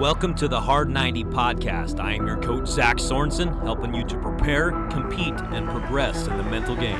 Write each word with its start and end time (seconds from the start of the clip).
Welcome 0.00 0.34
to 0.36 0.48
the 0.48 0.58
Hard 0.58 0.88
90 0.88 1.24
podcast. 1.24 2.00
I 2.00 2.14
am 2.14 2.26
your 2.26 2.38
coach, 2.38 2.66
Zach 2.66 2.96
Sorensen, 2.96 3.62
helping 3.64 3.94
you 3.94 4.02
to 4.04 4.16
prepare, 4.16 4.70
compete, 4.88 5.38
and 5.52 5.68
progress 5.68 6.26
in 6.26 6.38
the 6.38 6.42
mental 6.42 6.74
game. 6.74 6.98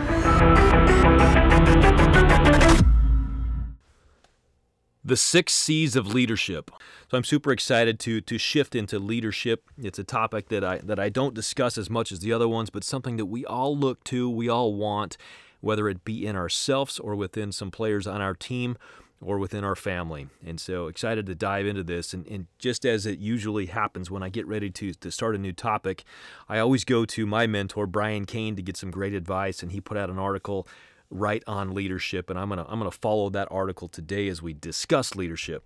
The 5.02 5.16
six 5.16 5.54
C's 5.54 5.96
of 5.96 6.12
leadership. 6.12 6.71
So 7.10 7.16
I'm 7.16 7.24
super 7.24 7.52
excited 7.52 7.98
to 8.00 8.21
to 8.21 8.36
shift 8.36 8.74
into 8.74 8.99
leadership. 8.99 9.64
It's 9.78 9.98
a 9.98 10.04
topic 10.04 10.51
that 10.51 10.62
I 10.62 10.76
that 10.80 11.01
I 11.01 11.08
don't 11.08 11.35
discuss 11.35 11.78
as 11.78 11.88
much 11.88 12.12
as 12.12 12.21
the 12.21 12.35
other 12.35 12.48
ones, 12.48 12.69
but 12.69 12.85
something 12.85 13.17
that 13.17 13.26
we 13.26 13.46
all 13.46 13.74
look 13.74 14.04
to, 14.04 14.28
we 14.28 14.51
all 14.51 14.74
want, 14.74 15.17
whether 15.62 15.88
it 15.88 16.05
be 16.05 16.27
in 16.27 16.37
ourselves 16.37 16.98
or 16.98 17.16
within 17.16 17.51
some 17.51 17.70
players 17.70 18.06
on 18.06 18.20
our 18.20 18.34
team 18.34 18.77
or 19.23 19.38
within 19.38 19.64
our 19.64 19.77
family. 19.77 20.28
And 20.45 20.60
so 20.60 20.86
excited 20.86 21.27
to 21.27 21.34
dive 21.34 21.66
into 21.66 21.82
this. 21.82 22.14
And, 22.14 22.27
and, 22.27 22.46
just 22.59 22.84
as 22.84 23.06
it 23.06 23.18
usually 23.18 23.66
happens 23.66 24.10
when 24.10 24.22
I 24.22 24.28
get 24.28 24.46
ready 24.46 24.70
to, 24.70 24.92
to 24.92 25.10
start 25.10 25.34
a 25.34 25.38
new 25.38 25.52
topic, 25.52 26.04
I 26.48 26.58
always 26.58 26.84
go 26.84 27.04
to 27.06 27.26
my 27.26 27.46
mentor, 27.46 27.86
Brian 27.86 28.26
Cain, 28.26 28.56
to 28.56 28.62
get 28.62 28.76
some 28.76 28.90
great 28.90 29.14
advice. 29.14 29.62
And 29.62 29.72
he 29.72 29.80
put 29.80 29.96
out 29.96 30.10
an 30.10 30.18
article 30.18 30.66
right 31.10 31.42
on 31.46 31.74
leadership. 31.74 32.30
And 32.30 32.38
I'm 32.38 32.48
going 32.48 32.64
to 32.64 32.70
I'm 32.70 32.78
going 32.78 32.90
to 32.90 32.96
follow 32.96 33.30
that 33.30 33.48
article 33.50 33.88
today 33.88 34.28
as 34.28 34.42
we 34.42 34.54
discuss 34.54 35.14
leadership. 35.14 35.64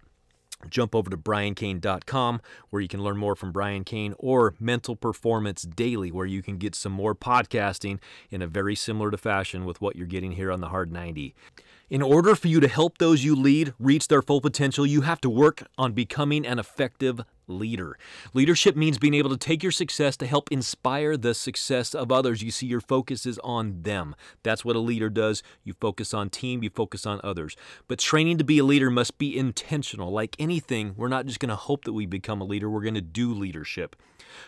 Jump 0.70 0.94
over 0.94 1.10
to 1.10 1.16
briancain.com 1.16 2.40
where 2.70 2.80
you 2.80 2.88
can 2.88 3.02
learn 3.02 3.18
more 3.18 3.34
from 3.34 3.52
Brian 3.52 3.84
Cain 3.84 4.14
or 4.18 4.54
Mental 4.58 4.96
Performance 4.96 5.62
Daily 5.62 6.10
where 6.10 6.26
you 6.26 6.42
can 6.42 6.56
get 6.56 6.74
some 6.74 6.92
more 6.92 7.14
podcasting 7.14 7.98
in 8.30 8.40
a 8.40 8.46
very 8.46 8.74
similar 8.74 9.10
to 9.10 9.18
fashion 9.18 9.64
with 9.64 9.80
what 9.80 9.96
you're 9.96 10.06
getting 10.06 10.32
here 10.32 10.50
on 10.50 10.60
the 10.60 10.68
Hard 10.68 10.90
90. 10.90 11.34
In 11.94 12.02
order 12.02 12.34
for 12.34 12.48
you 12.48 12.58
to 12.58 12.66
help 12.66 12.98
those 12.98 13.22
you 13.22 13.36
lead 13.36 13.72
reach 13.78 14.08
their 14.08 14.20
full 14.20 14.40
potential, 14.40 14.84
you 14.84 15.02
have 15.02 15.20
to 15.20 15.30
work 15.30 15.62
on 15.78 15.92
becoming 15.92 16.44
an 16.44 16.58
effective 16.58 17.20
leader. 17.46 17.96
Leadership 18.32 18.74
means 18.74 18.98
being 18.98 19.14
able 19.14 19.30
to 19.30 19.36
take 19.36 19.62
your 19.62 19.70
success 19.70 20.16
to 20.16 20.26
help 20.26 20.50
inspire 20.50 21.16
the 21.16 21.34
success 21.34 21.94
of 21.94 22.10
others. 22.10 22.42
You 22.42 22.50
see, 22.50 22.66
your 22.66 22.80
focus 22.80 23.26
is 23.26 23.38
on 23.44 23.82
them. 23.82 24.16
That's 24.42 24.64
what 24.64 24.74
a 24.74 24.80
leader 24.80 25.08
does. 25.08 25.44
You 25.62 25.74
focus 25.74 26.12
on 26.12 26.30
team, 26.30 26.64
you 26.64 26.70
focus 26.70 27.06
on 27.06 27.20
others. 27.22 27.54
But 27.86 28.00
training 28.00 28.38
to 28.38 28.44
be 28.44 28.58
a 28.58 28.64
leader 28.64 28.90
must 28.90 29.16
be 29.16 29.38
intentional. 29.38 30.10
Like 30.10 30.34
anything, 30.36 30.94
we're 30.96 31.06
not 31.06 31.26
just 31.26 31.38
going 31.38 31.50
to 31.50 31.54
hope 31.54 31.84
that 31.84 31.92
we 31.92 32.06
become 32.06 32.40
a 32.40 32.44
leader, 32.44 32.68
we're 32.68 32.80
going 32.80 32.94
to 32.94 33.02
do 33.02 33.32
leadership. 33.32 33.94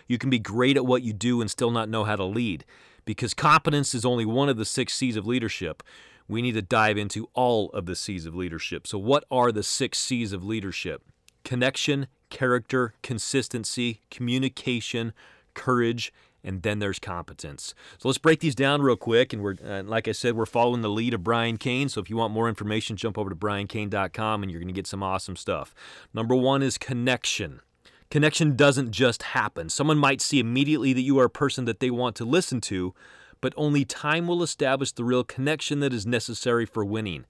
You 0.09 0.19
can 0.19 0.31
be 0.31 0.41
great 0.41 0.77
at 0.77 0.85
what 0.85 1.05
you 1.05 1.13
do 1.13 1.41
and 1.41 1.49
still 1.49 1.71
not 1.71 1.89
know 1.89 2.03
how 2.03 2.17
to 2.17 2.25
lead 2.25 2.65
because 3.05 3.35
competence 3.35 3.95
is 3.95 4.05
only 4.05 4.25
one 4.25 4.49
of 4.49 4.57
the 4.57 4.65
six 4.65 4.95
C's 4.95 5.17
of 5.17 5.29
leadership 5.29 5.85
we 6.29 6.43
need 6.43 6.53
to 6.53 6.63
dive 6.63 6.99
into 6.99 7.29
all 7.35 7.71
of 7.71 7.87
the 7.87 7.97
C's 7.97 8.27
of 8.27 8.35
leadership. 8.35 8.87
So, 8.87 8.99
what 8.99 9.25
are 9.31 9.53
the 9.53 9.63
six 9.63 9.99
C's 9.99 10.33
of 10.33 10.45
leadership? 10.45 11.03
Connection, 11.45 12.09
character, 12.31 12.95
consistency, 13.03 14.01
communication, 14.11 15.13
courage, 15.55 16.13
and 16.47 16.63
then 16.63 16.79
there's 16.79 16.99
competence. 16.99 17.75
So 17.99 18.09
let's 18.09 18.19
break 18.19 18.41
these 18.41 18.55
down 18.55 18.81
real 18.81 18.97
quick. 18.97 19.33
And 19.33 19.43
we're, 19.43 19.57
uh, 19.65 19.83
like 19.83 20.07
I 20.07 20.13
said, 20.13 20.37
we're 20.37 20.47
following 20.47 20.81
the 20.81 20.89
lead 20.89 21.13
of 21.13 21.25
Brian 21.25 21.57
Cain. 21.57 21.89
So 21.89 22.01
if 22.01 22.09
you 22.09 22.17
want 22.17 22.33
more 22.33 22.49
information, 22.49 22.97
jump 22.97 23.19
over 23.19 23.29
to 23.29 23.37
briancain.com 23.37 24.43
and 24.43 24.51
you're 24.51 24.61
going 24.61 24.69
to 24.69 24.75
get 24.75 24.87
some 24.87 25.03
awesome 25.03 25.35
stuff. 25.35 25.75
Number 26.15 26.37
one 26.37 26.63
is 26.63 26.79
connection. 26.79 27.61
Connection 28.11 28.55
doesn't 28.55 28.93
just 28.93 29.25
happen. 29.25 29.69
Someone 29.69 29.99
might 29.99 30.21
see 30.21 30.39
immediately 30.39 30.93
that 30.93 31.01
you 31.01 31.19
are 31.19 31.25
a 31.25 31.31
person 31.31 31.65
that 31.65 31.81
they 31.81 31.91
want 31.91 32.15
to 32.17 32.25
listen 32.25 32.61
to, 32.63 32.95
but 33.47 33.55
only 33.57 33.85
time 33.85 34.27
will 34.27 34.43
establish 34.43 34.91
the 34.91 35.05
real 35.05 35.23
connection 35.23 35.79
that 35.79 35.93
is 35.93 36.05
necessary 36.05 36.67
for 36.67 36.85
winning. 36.85 37.25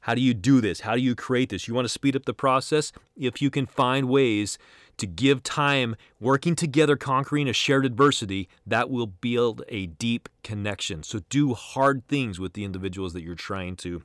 How 0.00 0.14
do 0.14 0.22
you 0.22 0.32
do 0.32 0.62
this? 0.62 0.80
How 0.80 0.94
do 0.94 1.02
you 1.02 1.14
create 1.14 1.50
this? 1.50 1.68
You 1.68 1.74
want 1.74 1.84
to 1.84 1.90
speed 1.90 2.16
up 2.16 2.24
the 2.24 2.32
process? 2.32 2.90
If 3.14 3.42
you 3.42 3.50
can 3.50 3.66
find 3.66 4.08
ways 4.08 4.56
to 4.96 5.06
give 5.06 5.42
time 5.42 5.94
working 6.20 6.56
together, 6.56 6.96
conquering 6.96 7.50
a 7.50 7.52
shared 7.52 7.84
adversity, 7.84 8.48
that 8.66 8.88
will 8.88 9.06
build 9.06 9.62
a 9.68 9.84
deep 9.84 10.30
connection. 10.42 11.02
So 11.02 11.20
do 11.28 11.52
hard 11.52 12.08
things 12.08 12.40
with 12.40 12.54
the 12.54 12.64
individuals 12.64 13.12
that 13.12 13.22
you're 13.22 13.34
trying 13.34 13.76
to 13.76 14.04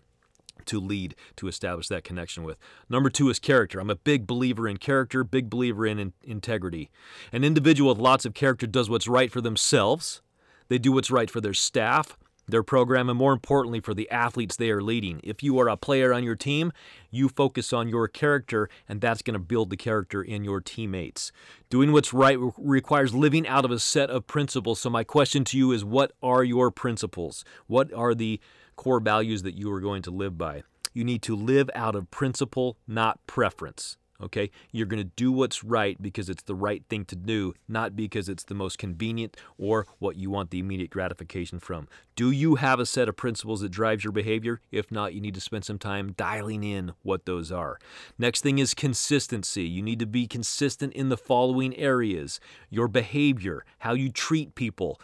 to 0.66 0.82
lead 0.82 1.16
to 1.38 1.48
establish 1.48 1.88
that 1.88 2.04
connection 2.04 2.44
with. 2.44 2.58
Number 2.90 3.10
two 3.10 3.30
is 3.30 3.40
character. 3.40 3.80
I'm 3.80 3.90
a 3.90 3.96
big 3.96 4.28
believer 4.28 4.68
in 4.68 4.76
character, 4.76 5.24
big 5.24 5.50
believer 5.50 5.86
in, 5.86 5.98
in 5.98 6.14
integrity. 6.26 6.90
An 7.32 7.46
individual 7.46 7.90
with 7.94 8.00
lots 8.00 8.26
of 8.26 8.34
character 8.34 8.68
does 8.68 8.90
what's 8.90 9.08
right 9.08 9.32
for 9.32 9.40
themselves 9.40 10.22
they 10.70 10.78
do 10.78 10.92
what's 10.92 11.12
right 11.12 11.30
for 11.30 11.42
their 11.42 11.54
staff, 11.54 12.18
their 12.48 12.64
program, 12.64 13.10
and 13.10 13.18
more 13.18 13.34
importantly, 13.34 13.80
for 13.80 13.94
the 13.94 14.10
athletes 14.10 14.56
they 14.56 14.72
are 14.72 14.82
leading. 14.82 15.20
If 15.24 15.44
you 15.44 15.60
are 15.60 15.70
a 15.70 15.78
player 15.78 16.14
on 16.14 16.24
your 16.24 16.36
team, 16.36 16.72
you 17.12 17.30
focus 17.30 17.74
on 17.74 17.90
your 17.90 18.08
character, 18.08 18.70
and 18.88 19.02
that's 19.02 19.22
going 19.22 19.34
to 19.34 19.40
build 19.40 19.70
the 19.70 19.78
character 19.78 20.22
in 20.22 20.44
your 20.44 20.62
teammates. 20.62 21.32
Doing 21.70 21.92
what's 21.92 22.14
right 22.14 22.38
requires 22.58 23.14
living 23.14 23.48
out 23.48 23.66
of 23.66 23.72
a 23.72 23.80
set 23.80 24.10
of 24.10 24.28
principles. 24.28 24.80
So, 24.80 24.90
my 24.90 25.04
question 25.04 25.44
to 25.46 25.58
you 25.58 25.72
is 25.72 25.86
what 25.86 26.14
are 26.24 26.44
your 26.44 26.72
principles? 26.72 27.44
What 27.68 27.94
are 27.94 28.16
the 28.16 28.40
core 28.76 29.00
values 29.00 29.44
that 29.44 29.56
you 29.56 29.72
are 29.72 29.82
going 29.82 30.02
to 30.04 30.12
live 30.12 30.38
by? 30.38 30.64
You 30.94 31.04
need 31.04 31.22
to 31.24 31.36
live 31.36 31.70
out 31.76 31.96
of 31.96 32.10
principle, 32.10 32.78
not 32.88 33.26
preference. 33.28 33.98
Okay? 34.22 34.52
You're 34.72 34.86
going 34.86 35.04
to 35.04 35.12
do 35.16 35.32
what's 35.32 35.64
right 35.64 36.02
because 36.02 36.30
it's 36.30 36.44
the 36.44 36.56
right 36.56 36.84
thing 36.90 37.06
to 37.06 37.16
do, 37.16 37.54
not 37.68 37.96
because 37.96 38.28
it's 38.28 38.44
the 38.44 38.54
most 38.54 38.78
convenient 38.78 39.38
or 39.58 39.88
what 40.00 40.18
you 40.18 40.30
want 40.30 40.52
the 40.52 40.60
immediate 40.60 40.90
gratification 40.90 41.60
from. 41.60 41.88
Do 42.16 42.32
you 42.32 42.56
have 42.56 42.80
a 42.80 42.86
set 42.86 43.08
of 43.08 43.16
principles 43.16 43.62
that 43.62 43.70
drives 43.70 44.04
your 44.04 44.12
behavior? 44.12 44.60
If 44.72 44.92
not, 44.92 45.14
you 45.14 45.22
need 45.22 45.36
to 45.36 45.42
spend 45.42 45.64
some 45.64 45.80
time 45.80 46.14
dialing 46.14 46.64
in 46.64 46.94
what 47.02 47.26
those 47.26 47.52
are. 47.52 47.80
Next 48.18 48.42
thing 48.42 48.60
is 48.60 48.74
consistency. 48.74 49.64
You 49.64 49.82
need 49.82 50.00
to 50.00 50.06
be 50.06 50.28
consistent 50.28 50.94
in 50.94 51.10
the 51.10 51.18
following 51.18 51.76
areas 51.78 52.40
your 52.70 52.88
behavior, 52.88 53.64
how 53.80 53.94
you 53.94 54.12
treat 54.12 54.56
people, 54.56 55.00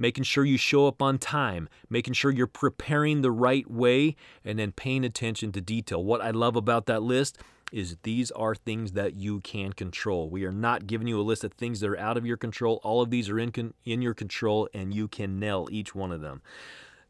making 0.00 0.24
sure 0.24 0.44
you 0.44 0.56
show 0.56 0.86
up 0.86 1.02
on 1.02 1.18
time, 1.18 1.68
making 1.88 2.14
sure 2.14 2.30
you're 2.30 2.46
preparing 2.46 3.20
the 3.20 3.30
right 3.30 3.70
way, 3.70 4.16
and 4.44 4.58
then 4.58 4.72
paying 4.72 5.04
attention 5.04 5.52
to 5.52 5.60
detail. 5.60 6.02
What 6.02 6.20
I 6.20 6.30
love 6.30 6.56
about 6.56 6.86
that 6.86 7.02
list 7.02 7.38
is 7.72 7.96
these 8.02 8.30
are 8.32 8.54
things 8.54 8.92
that 8.92 9.14
you 9.14 9.40
can 9.40 9.72
control. 9.72 10.28
We 10.28 10.44
are 10.44 10.52
not 10.52 10.86
giving 10.86 11.06
you 11.06 11.20
a 11.20 11.22
list 11.22 11.44
of 11.44 11.52
things 11.52 11.80
that 11.80 11.90
are 11.90 11.98
out 11.98 12.16
of 12.16 12.26
your 12.26 12.36
control. 12.36 12.80
All 12.82 13.02
of 13.02 13.10
these 13.10 13.28
are 13.28 13.38
in, 13.38 13.52
con- 13.52 13.74
in 13.84 14.02
your 14.02 14.14
control, 14.14 14.68
and 14.74 14.92
you 14.94 15.08
can 15.08 15.38
nail 15.38 15.68
each 15.70 15.94
one 15.94 16.12
of 16.12 16.20
them. 16.20 16.42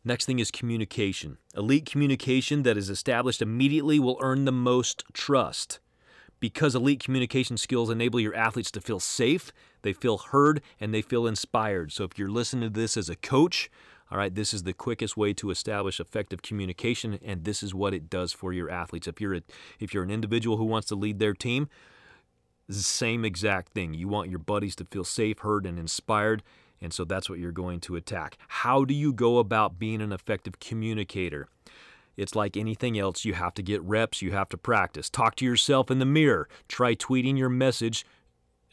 Next 0.04 0.24
thing 0.24 0.38
is 0.38 0.50
communication. 0.50 1.38
Elite 1.54 1.84
communication 1.84 2.62
that 2.62 2.76
is 2.76 2.88
established 2.88 3.42
immediately 3.42 3.98
will 3.98 4.18
earn 4.22 4.44
the 4.44 4.52
most 4.52 5.04
trust. 5.12 5.78
Because 6.40 6.74
elite 6.74 7.04
communication 7.04 7.58
skills 7.58 7.90
enable 7.90 8.18
your 8.18 8.34
athletes 8.34 8.70
to 8.70 8.80
feel 8.80 8.98
safe, 8.98 9.52
they 9.82 9.92
feel 9.92 10.16
heard, 10.16 10.62
and 10.80 10.94
they 10.94 11.02
feel 11.02 11.26
inspired. 11.26 11.92
So 11.92 12.04
if 12.04 12.18
you're 12.18 12.30
listening 12.30 12.72
to 12.72 12.80
this 12.80 12.96
as 12.96 13.10
a 13.10 13.16
coach, 13.16 13.70
all 14.10 14.18
right, 14.18 14.34
this 14.34 14.52
is 14.52 14.64
the 14.64 14.72
quickest 14.72 15.16
way 15.16 15.32
to 15.34 15.50
establish 15.50 16.00
effective 16.00 16.42
communication, 16.42 17.18
and 17.24 17.44
this 17.44 17.62
is 17.62 17.74
what 17.74 17.94
it 17.94 18.10
does 18.10 18.32
for 18.32 18.52
your 18.52 18.70
athletes. 18.70 19.06
If 19.06 19.20
you're 19.20 19.34
a, 19.34 19.42
if 19.78 19.94
you're 19.94 20.02
an 20.02 20.10
individual 20.10 20.56
who 20.56 20.64
wants 20.64 20.88
to 20.88 20.96
lead 20.96 21.18
their 21.18 21.34
team, 21.34 21.68
same 22.68 23.24
exact 23.24 23.72
thing. 23.72 23.94
You 23.94 24.08
want 24.08 24.30
your 24.30 24.38
buddies 24.38 24.76
to 24.76 24.84
feel 24.84 25.04
safe, 25.04 25.40
heard, 25.40 25.64
and 25.64 25.78
inspired, 25.78 26.42
and 26.80 26.92
so 26.92 27.04
that's 27.04 27.30
what 27.30 27.38
you're 27.38 27.52
going 27.52 27.80
to 27.80 27.96
attack. 27.96 28.36
How 28.48 28.84
do 28.84 28.94
you 28.94 29.12
go 29.12 29.38
about 29.38 29.78
being 29.78 30.00
an 30.00 30.12
effective 30.12 30.58
communicator? 30.60 31.48
It's 32.16 32.34
like 32.34 32.56
anything 32.56 32.98
else. 32.98 33.24
You 33.24 33.34
have 33.34 33.54
to 33.54 33.62
get 33.62 33.82
reps, 33.82 34.22
you 34.22 34.32
have 34.32 34.48
to 34.50 34.58
practice. 34.58 35.08
Talk 35.08 35.36
to 35.36 35.44
yourself 35.44 35.90
in 35.90 36.00
the 36.00 36.04
mirror. 36.04 36.48
Try 36.68 36.94
tweeting 36.94 37.38
your 37.38 37.48
message 37.48 38.04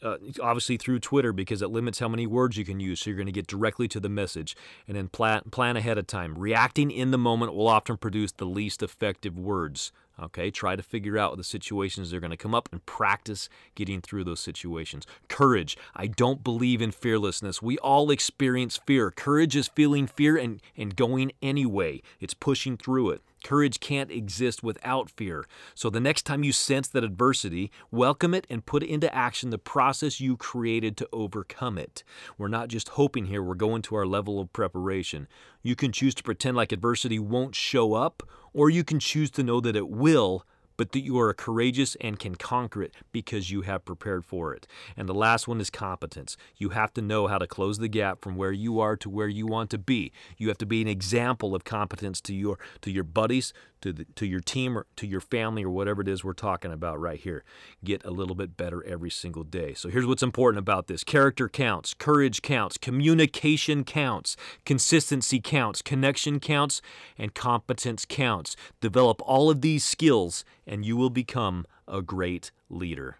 uh, 0.02 0.16
obviously 0.42 0.76
through 0.76 1.00
Twitter 1.00 1.32
because 1.32 1.62
it 1.62 1.68
limits 1.68 1.98
how 1.98 2.08
many 2.08 2.26
words 2.26 2.56
you 2.56 2.64
can 2.64 2.80
use. 2.80 3.00
So 3.00 3.10
you're 3.10 3.16
going 3.16 3.26
to 3.26 3.32
get 3.32 3.46
directly 3.46 3.88
to 3.88 4.00
the 4.00 4.08
message 4.08 4.56
and 4.86 4.96
then 4.96 5.08
plan, 5.08 5.42
plan 5.50 5.76
ahead 5.76 5.98
of 5.98 6.06
time. 6.06 6.34
Reacting 6.38 6.90
in 6.90 7.10
the 7.10 7.18
moment 7.18 7.54
will 7.54 7.68
often 7.68 7.96
produce 7.96 8.32
the 8.32 8.44
least 8.44 8.82
effective 8.82 9.38
words. 9.38 9.92
Okay, 10.20 10.50
try 10.50 10.74
to 10.74 10.82
figure 10.82 11.16
out 11.16 11.36
the 11.36 11.44
situations 11.44 12.10
that 12.10 12.16
are 12.16 12.20
going 12.20 12.32
to 12.32 12.36
come 12.36 12.54
up 12.54 12.68
and 12.72 12.84
practice 12.86 13.48
getting 13.76 14.00
through 14.00 14.24
those 14.24 14.40
situations. 14.40 15.06
Courage. 15.28 15.78
I 15.94 16.08
don't 16.08 16.42
believe 16.42 16.82
in 16.82 16.90
fearlessness. 16.90 17.62
We 17.62 17.78
all 17.78 18.10
experience 18.10 18.80
fear. 18.84 19.12
Courage 19.12 19.54
is 19.54 19.68
feeling 19.68 20.08
fear 20.08 20.36
and, 20.36 20.60
and 20.76 20.96
going 20.96 21.30
anyway, 21.40 22.02
it's 22.18 22.34
pushing 22.34 22.76
through 22.76 23.10
it. 23.10 23.22
Courage 23.42 23.80
can't 23.80 24.10
exist 24.10 24.62
without 24.62 25.10
fear. 25.10 25.44
So 25.74 25.90
the 25.90 26.00
next 26.00 26.22
time 26.22 26.44
you 26.44 26.52
sense 26.52 26.88
that 26.88 27.04
adversity, 27.04 27.70
welcome 27.90 28.34
it 28.34 28.46
and 28.50 28.66
put 28.66 28.82
into 28.82 29.14
action 29.14 29.50
the 29.50 29.58
process 29.58 30.20
you 30.20 30.36
created 30.36 30.96
to 30.98 31.08
overcome 31.12 31.78
it. 31.78 32.02
We're 32.36 32.48
not 32.48 32.68
just 32.68 32.90
hoping 32.90 33.26
here, 33.26 33.42
we're 33.42 33.54
going 33.54 33.82
to 33.82 33.96
our 33.96 34.06
level 34.06 34.40
of 34.40 34.52
preparation. 34.52 35.28
You 35.62 35.76
can 35.76 35.92
choose 35.92 36.14
to 36.16 36.22
pretend 36.22 36.56
like 36.56 36.72
adversity 36.72 37.18
won't 37.18 37.54
show 37.54 37.94
up, 37.94 38.22
or 38.52 38.70
you 38.70 38.84
can 38.84 38.98
choose 38.98 39.30
to 39.32 39.42
know 39.42 39.60
that 39.60 39.76
it 39.76 39.88
will, 39.88 40.44
but 40.78 40.92
that 40.92 41.00
you 41.00 41.18
are 41.18 41.34
courageous 41.34 41.94
and 42.00 42.18
can 42.18 42.36
conquer 42.36 42.82
it 42.82 42.94
because 43.12 43.50
you 43.50 43.62
have 43.62 43.84
prepared 43.84 44.24
for 44.24 44.54
it. 44.54 44.66
And 44.96 45.06
the 45.06 45.14
last 45.14 45.46
one 45.46 45.60
is 45.60 45.68
competence. 45.68 46.38
You 46.56 46.70
have 46.70 46.94
to 46.94 47.02
know 47.02 47.26
how 47.26 47.36
to 47.36 47.46
close 47.46 47.76
the 47.76 47.88
gap 47.88 48.22
from 48.22 48.36
where 48.36 48.52
you 48.52 48.80
are 48.80 48.96
to 48.96 49.10
where 49.10 49.28
you 49.28 49.46
want 49.46 49.68
to 49.70 49.78
be. 49.78 50.12
You 50.38 50.48
have 50.48 50.58
to 50.58 50.66
be 50.66 50.80
an 50.80 50.88
example 50.88 51.54
of 51.54 51.64
competence 51.64 52.22
to 52.22 52.34
your 52.34 52.58
to 52.80 52.90
your 52.90 53.04
buddies, 53.04 53.52
to 53.80 53.92
the, 53.92 54.04
to 54.16 54.26
your 54.26 54.40
team 54.40 54.78
or 54.78 54.86
to 54.96 55.06
your 55.06 55.20
family 55.20 55.64
or 55.64 55.70
whatever 55.70 56.00
it 56.02 56.08
is 56.08 56.24
we're 56.24 56.32
talking 56.32 56.72
about 56.72 57.00
right 57.00 57.18
here. 57.18 57.44
Get 57.84 58.04
a 58.04 58.10
little 58.10 58.34
bit 58.34 58.56
better 58.56 58.84
every 58.84 59.10
single 59.10 59.44
day. 59.44 59.74
So 59.74 59.88
here's 59.88 60.06
what's 60.06 60.22
important 60.22 60.58
about 60.58 60.86
this. 60.86 61.04
Character 61.04 61.48
counts, 61.48 61.94
courage 61.94 62.42
counts, 62.42 62.78
communication 62.78 63.84
counts, 63.84 64.36
consistency 64.64 65.40
counts, 65.40 65.82
connection 65.82 66.40
counts, 66.40 66.80
and 67.16 67.34
competence 67.34 68.04
counts. 68.04 68.56
Develop 68.80 69.20
all 69.22 69.50
of 69.50 69.60
these 69.60 69.84
skills 69.84 70.44
and 70.68 70.84
you 70.84 70.96
will 70.96 71.10
become 71.10 71.66
a 71.88 72.00
great 72.00 72.52
leader. 72.68 73.16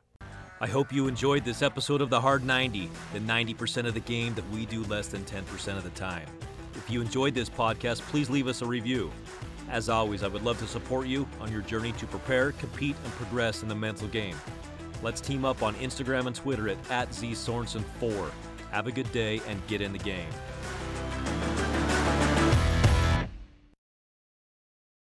I 0.60 0.66
hope 0.66 0.92
you 0.92 1.08
enjoyed 1.08 1.44
this 1.44 1.62
episode 1.62 2.00
of 2.00 2.10
The 2.10 2.20
Hard 2.20 2.44
90, 2.44 2.90
the 3.12 3.20
90% 3.20 3.86
of 3.86 3.94
the 3.94 4.00
game 4.00 4.34
that 4.34 4.48
we 4.50 4.66
do 4.66 4.84
less 4.84 5.08
than 5.08 5.24
10% 5.24 5.76
of 5.76 5.84
the 5.84 5.90
time. 5.90 6.26
If 6.74 6.90
you 6.90 7.00
enjoyed 7.00 7.34
this 7.34 7.48
podcast, 7.48 8.02
please 8.02 8.28
leave 8.28 8.48
us 8.48 8.60
a 8.60 8.66
review. 8.66 9.10
As 9.70 9.88
always, 9.88 10.22
I 10.22 10.28
would 10.28 10.42
love 10.42 10.58
to 10.58 10.66
support 10.66 11.06
you 11.06 11.28
on 11.40 11.52
your 11.52 11.62
journey 11.62 11.92
to 11.92 12.06
prepare, 12.06 12.52
compete, 12.52 12.96
and 13.04 13.12
progress 13.14 13.62
in 13.62 13.68
the 13.68 13.74
mental 13.74 14.08
game. 14.08 14.36
Let's 15.02 15.20
team 15.20 15.44
up 15.44 15.62
on 15.62 15.74
Instagram 15.76 16.26
and 16.26 16.34
Twitter 16.34 16.68
at, 16.68 16.78
at 16.90 17.10
ZSorensen4. 17.10 18.30
Have 18.72 18.86
a 18.86 18.92
good 18.92 19.10
day 19.12 19.40
and 19.46 19.64
get 19.68 19.80
in 19.80 19.92
the 19.92 19.98
game. 19.98 20.28